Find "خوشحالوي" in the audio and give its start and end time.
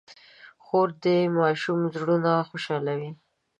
2.49-3.11